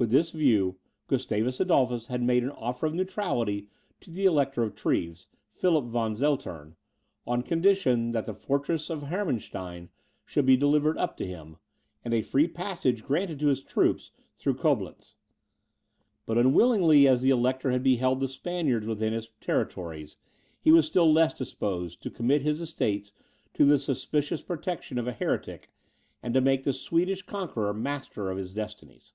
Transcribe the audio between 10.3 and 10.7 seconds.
be